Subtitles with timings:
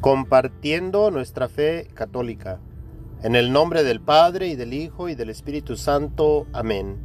[0.00, 2.60] compartiendo nuestra fe católica.
[3.22, 6.46] En el nombre del Padre y del Hijo y del Espíritu Santo.
[6.52, 6.98] Amén.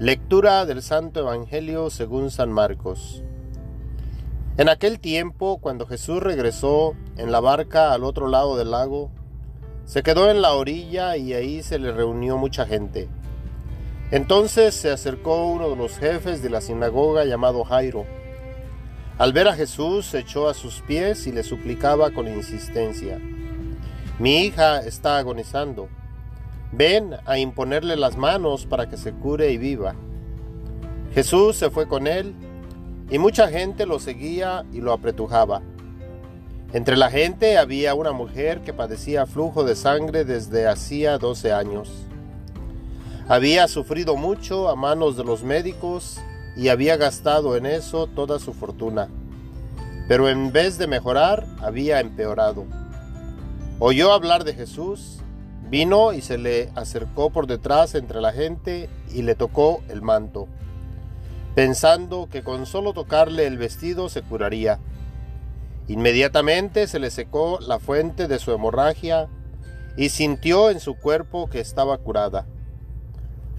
[0.00, 3.22] Lectura del Santo Evangelio según San Marcos.
[4.56, 9.10] En aquel tiempo, cuando Jesús regresó en la barca al otro lado del lago,
[9.84, 13.08] se quedó en la orilla y ahí se le reunió mucha gente.
[14.10, 18.04] Entonces se acercó uno de los jefes de la sinagoga llamado Jairo
[19.18, 23.18] al ver a Jesús se echó a sus pies y le suplicaba con insistencia,
[24.18, 25.88] Mi hija está agonizando,
[26.70, 29.94] ven a imponerle las manos para que se cure y viva.
[31.14, 32.34] Jesús se fue con él
[33.10, 35.60] y mucha gente lo seguía y lo apretujaba.
[36.72, 41.90] Entre la gente había una mujer que padecía flujo de sangre desde hacía 12 años.
[43.28, 46.18] Había sufrido mucho a manos de los médicos
[46.56, 49.08] y había gastado en eso toda su fortuna.
[50.08, 52.64] Pero en vez de mejorar, había empeorado.
[53.78, 55.18] Oyó hablar de Jesús,
[55.70, 60.46] vino y se le acercó por detrás entre la gente y le tocó el manto,
[61.54, 64.78] pensando que con solo tocarle el vestido se curaría.
[65.88, 69.28] Inmediatamente se le secó la fuente de su hemorragia
[69.96, 72.46] y sintió en su cuerpo que estaba curada.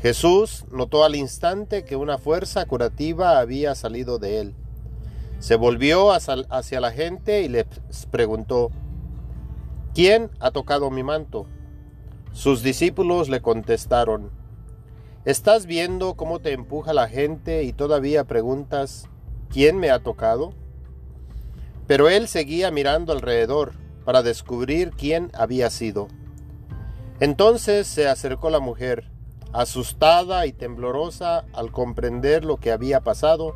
[0.04, 4.54] Jesús notó al instante que una fuerza curativa había salido de él.
[5.40, 7.66] Se volvió hacia la gente y les
[8.12, 8.70] preguntó,
[9.94, 11.46] ¿quién ha tocado mi manto?
[12.34, 14.30] Sus discípulos le contestaron,
[15.24, 19.08] ¿estás viendo cómo te empuja la gente y todavía preguntas,
[19.50, 20.54] ¿quién me ha tocado?
[21.88, 23.72] Pero él seguía mirando alrededor
[24.04, 26.10] para descubrir quién había sido.
[27.22, 29.10] Entonces se acercó la mujer,
[29.54, 33.56] Asustada y temblorosa al comprender lo que había pasado,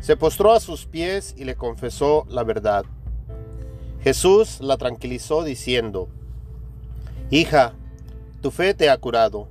[0.00, 2.86] se postró a sus pies y le confesó la verdad.
[4.00, 6.08] Jesús la tranquilizó diciendo,
[7.30, 7.74] Hija,
[8.40, 9.48] tu fe te ha curado.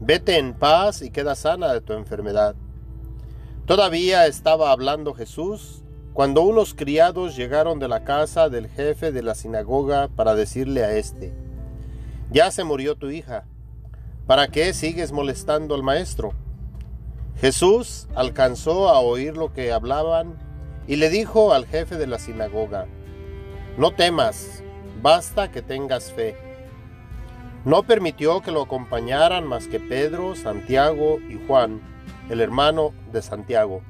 [0.00, 2.56] Vete en paz y queda sana de tu enfermedad.
[3.66, 9.36] Todavía estaba hablando Jesús cuando unos criados llegaron de la casa del jefe de la
[9.36, 11.32] sinagoga para decirle a éste,
[12.32, 13.44] Ya se murió tu hija
[14.26, 16.32] ¿Para qué sigues molestando al maestro?
[17.40, 20.36] Jesús alcanzó a oír lo que hablaban
[20.86, 22.86] y le dijo al jefe de la sinagoga,
[23.76, 24.62] No temas,
[25.02, 26.36] basta que tengas fe.
[27.64, 31.80] No permitió que lo acompañaran más que Pedro, Santiago y Juan,
[32.30, 33.82] el hermano de Santiago.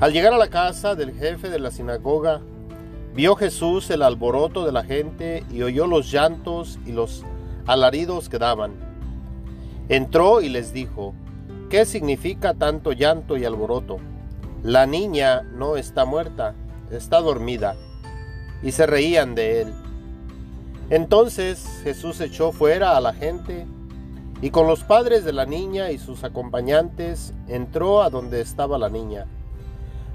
[0.00, 2.40] Al llegar a la casa del jefe de la sinagoga,
[3.14, 7.24] vio Jesús el alboroto de la gente y oyó los llantos y los
[7.68, 8.72] alaridos que daban.
[9.90, 11.14] Entró y les dijo,
[11.68, 13.98] ¿qué significa tanto llanto y alboroto?
[14.62, 16.54] La niña no está muerta,
[16.90, 17.76] está dormida.
[18.62, 19.74] Y se reían de él.
[20.88, 23.66] Entonces Jesús echó fuera a la gente
[24.40, 28.88] y con los padres de la niña y sus acompañantes entró a donde estaba la
[28.88, 29.26] niña.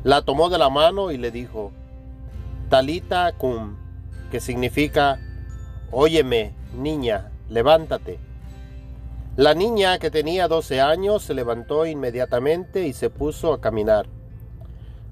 [0.03, 1.71] La tomó de la mano y le dijo,
[2.69, 3.75] Talita cum,
[4.31, 5.19] que significa,
[5.91, 8.19] Óyeme, niña, levántate.
[9.35, 14.05] La niña, que tenía doce años, se levantó inmediatamente y se puso a caminar.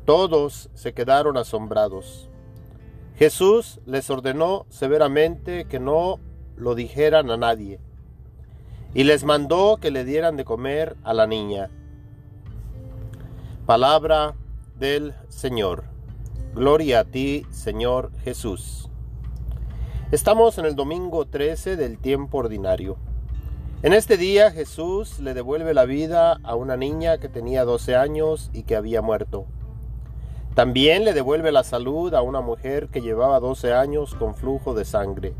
[0.06, 2.30] Todos se quedaron asombrados.
[3.18, 6.20] Jesús les ordenó severamente que no
[6.56, 7.80] lo dijeran a nadie,
[8.94, 11.70] y les mandó que le dieran de comer a la niña.
[13.66, 14.36] Palabra
[14.78, 15.86] del Señor.
[16.54, 18.91] Gloria a ti, Señor Jesús.
[20.12, 22.98] Estamos en el domingo 13 del tiempo ordinario.
[23.82, 28.50] En este día Jesús le devuelve la vida a una niña que tenía 12 años
[28.52, 29.46] y que había muerto.
[30.54, 34.84] También le devuelve la salud a una mujer que llevaba 12 años con flujo de
[34.84, 35.34] sangre.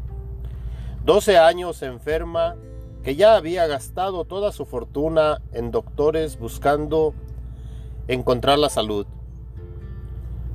[1.04, 2.56] 12 años enferma
[3.04, 7.14] que ya había gastado toda su fortuna en doctores buscando
[8.08, 9.06] encontrar la salud.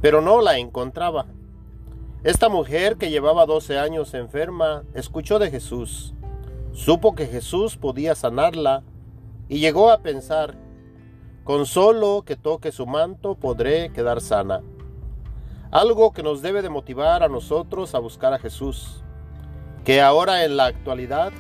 [0.01, 1.27] Pero no la encontraba.
[2.27, 6.13] Esta mujer que llevaba 12 años enferma escuchó de Jesús,
[6.73, 8.83] supo que Jesús podía sanarla
[9.49, 10.57] y llegó a pensar,
[11.45, 14.61] con solo que toque su manto podré quedar sana.
[15.71, 19.05] Algo que nos debe de motivar a nosotros a buscar a Jesús,
[19.85, 21.31] que ahora en la actualidad,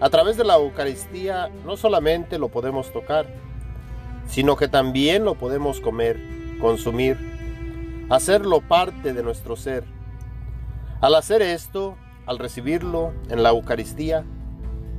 [0.00, 3.26] a través de la Eucaristía, no solamente lo podemos tocar,
[4.26, 6.18] sino que también lo podemos comer,
[6.58, 7.29] consumir,
[8.10, 9.84] hacerlo parte de nuestro ser.
[11.00, 11.96] Al hacer esto,
[12.26, 14.24] al recibirlo en la Eucaristía,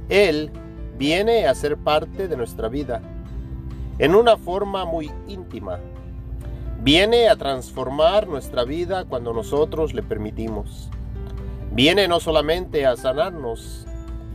[0.09, 0.49] Él
[0.97, 3.01] viene a ser parte de nuestra vida,
[3.99, 5.79] en una forma muy íntima.
[6.81, 10.89] Viene a transformar nuestra vida cuando nosotros le permitimos.
[11.71, 13.85] Viene no solamente a sanarnos,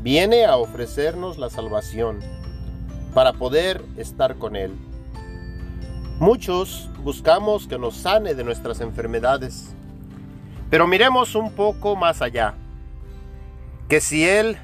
[0.03, 2.21] viene a ofrecernos la salvación
[3.15, 4.73] para poder estar con Él.
[6.19, 9.75] Muchos buscamos que nos sane de nuestras enfermedades,
[10.71, 12.55] pero miremos un poco más allá,
[13.87, 14.57] que si Él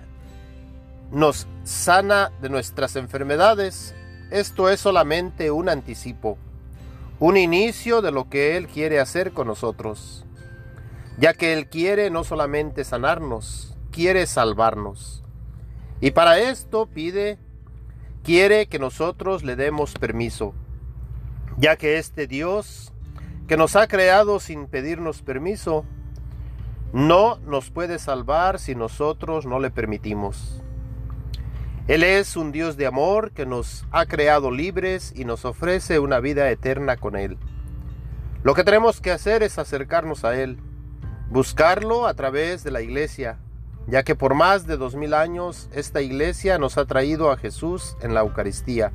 [1.10, 3.94] nos sana de nuestras enfermedades,
[4.30, 6.38] esto es solamente un anticipo,
[7.18, 10.24] un inicio de lo que Él quiere hacer con nosotros,
[11.18, 15.22] ya que Él quiere no solamente sanarnos, quiere salvarnos.
[16.00, 17.36] Y para esto pide,
[18.24, 20.54] quiere que nosotros le demos permiso,
[21.56, 22.92] ya que este Dios
[23.46, 25.84] que nos ha creado sin pedirnos permiso,
[26.92, 30.62] no nos puede salvar si nosotros no le permitimos.
[31.88, 36.20] Él es un Dios de amor que nos ha creado libres y nos ofrece una
[36.20, 37.38] vida eterna con Él.
[38.44, 40.58] Lo que tenemos que hacer es acercarnos a Él,
[41.28, 43.38] buscarlo a través de la iglesia,
[43.86, 47.96] ya que por más de dos mil años esta iglesia nos ha traído a Jesús
[48.00, 48.92] en la Eucaristía,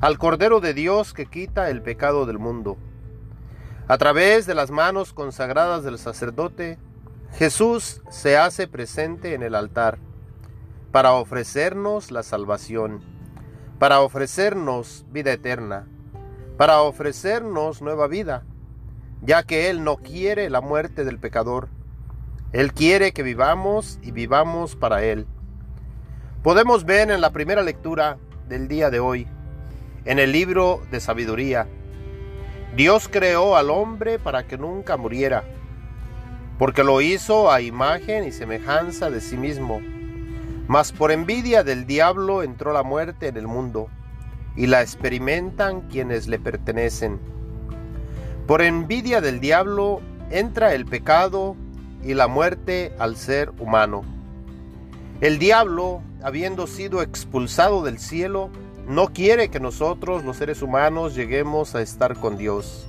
[0.00, 2.76] al Cordero de Dios que quita el pecado del mundo.
[3.88, 6.78] A través de las manos consagradas del sacerdote,
[7.32, 9.98] Jesús se hace presente en el altar
[10.92, 13.00] para ofrecernos la salvación,
[13.78, 15.86] para ofrecernos vida eterna,
[16.56, 18.44] para ofrecernos nueva vida,
[19.22, 21.68] ya que Él no quiere la muerte del pecador.
[22.52, 25.26] Él quiere que vivamos y vivamos para Él.
[26.42, 28.18] Podemos ver en la primera lectura
[28.48, 29.28] del día de hoy,
[30.06, 31.66] en el libro de sabiduría,
[32.74, 35.44] Dios creó al hombre para que nunca muriera,
[36.58, 39.80] porque lo hizo a imagen y semejanza de sí mismo
[40.68, 43.88] mas por envidia del diablo entró la muerte en el mundo,
[44.56, 47.20] y la experimentan quienes le pertenecen.
[48.46, 50.00] Por envidia del diablo
[50.30, 51.56] entra el pecado
[52.02, 54.02] y la muerte al ser humano.
[55.20, 58.50] El diablo, habiendo sido expulsado del cielo,
[58.86, 62.86] no quiere que nosotros los seres humanos lleguemos a estar con Dios.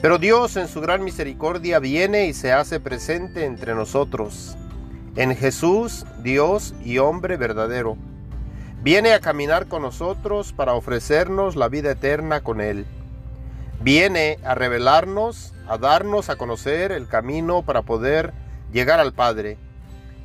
[0.00, 4.56] Pero Dios en su gran misericordia viene y se hace presente entre nosotros
[5.16, 7.96] en Jesús, Dios y hombre verdadero.
[8.82, 12.86] Viene a caminar con nosotros para ofrecernos la vida eterna con Él.
[13.80, 18.32] Viene a revelarnos, a darnos a conocer el camino para poder
[18.72, 19.58] llegar al Padre.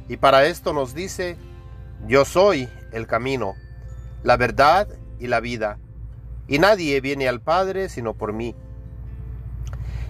[0.07, 1.35] Y para esto nos dice,
[2.07, 3.55] yo soy el camino,
[4.25, 5.77] la verdad y la vida.
[6.49, 8.53] Y nadie viene al Padre sino por mí.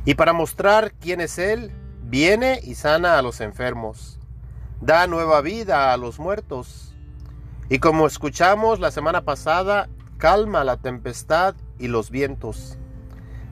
[0.05, 1.71] Y para mostrar quién es Él,
[2.01, 4.15] viene y sana a los enfermos
[4.81, 6.93] da nueva vida a los muertos.
[7.69, 12.77] Y como escuchamos la semana pasada, calma la tempestad y los vientos,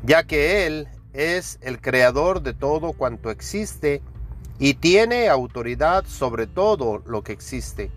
[0.03, 4.01] ya que Él es el creador de todo cuanto existe
[4.59, 7.91] y tiene autoridad sobre todo lo que existe.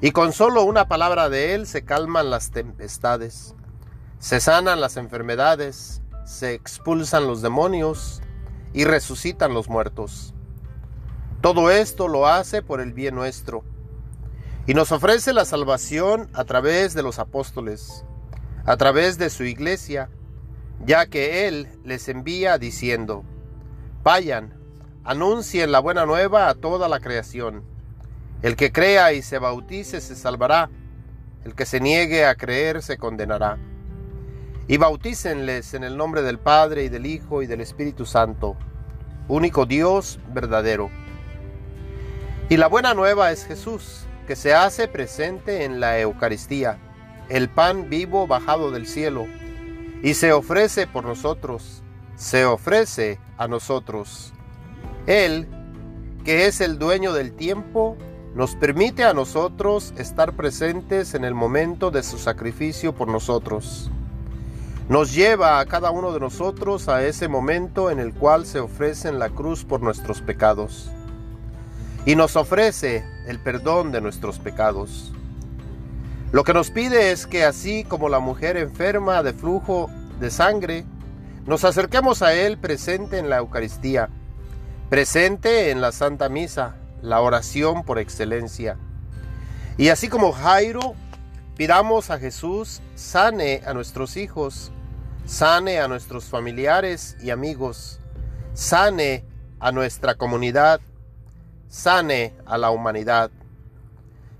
[0.00, 3.56] Y con solo una palabra de Él se calman las tempestades,
[4.20, 8.22] se sanan las enfermedades, se expulsan los demonios
[8.72, 10.34] y resucitan los muertos.
[11.40, 13.64] Todo esto lo hace por el bien nuestro
[14.68, 18.04] y nos ofrece la salvación a través de los apóstoles,
[18.66, 20.10] a través de su iglesia,
[20.84, 23.24] ya que Él les envía diciendo,
[24.04, 24.54] vayan,
[25.02, 27.64] anuncien la buena nueva a toda la creación.
[28.42, 30.70] El que crea y se bautice se salvará,
[31.44, 33.58] el que se niegue a creer se condenará.
[34.66, 38.56] Y bautícenles en el nombre del Padre y del Hijo y del Espíritu Santo,
[39.28, 40.90] único Dios verdadero
[42.50, 46.78] y la buena nueva es Jesús, que se hace presente en la Eucaristía,
[47.28, 49.26] el pan vivo bajado del cielo,
[50.02, 51.82] y se ofrece por nosotros,
[52.16, 54.32] se ofrece a nosotros.
[55.06, 55.46] Él,
[56.24, 57.98] que es el dueño del tiempo,
[58.34, 63.90] nos permite a nosotros estar presentes en el momento de su sacrificio por nosotros.
[64.88, 69.08] Nos lleva a cada uno de nosotros a ese momento en el cual se ofrece
[69.08, 70.90] en la cruz por nuestros pecados
[72.06, 75.12] y nos ofrece el perdón de nuestros pecados.
[76.32, 80.86] Lo que nos pide es que así como la mujer enferma de flujo de sangre,
[81.44, 84.08] nos acerquemos a Él presente en la Eucaristía,
[84.88, 88.76] presente en la Santa Misa, la oración por excelencia.
[89.76, 90.94] Y así como Jairo,
[91.56, 94.72] pidamos a Jesús sane a nuestros hijos,
[95.26, 98.00] sane a nuestros familiares y amigos,
[98.54, 99.24] sane
[99.60, 100.80] a nuestra comunidad,
[101.68, 103.30] sane a la humanidad.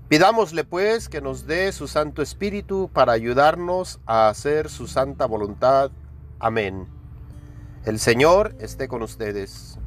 [0.09, 5.91] Pidámosle pues que nos dé su Santo Espíritu para ayudarnos a hacer su santa voluntad.
[6.39, 6.87] Amén.
[7.85, 9.77] El Señor esté con ustedes.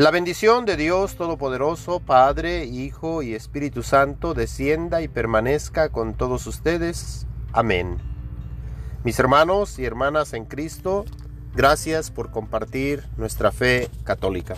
[0.00, 6.46] La bendición de Dios Todopoderoso, Padre, Hijo y Espíritu Santo, descienda y permanezca con todos
[6.46, 7.26] ustedes.
[7.52, 7.98] Amén.
[9.04, 11.04] Mis hermanos y hermanas en Cristo,
[11.54, 14.56] gracias por compartir nuestra fe católica.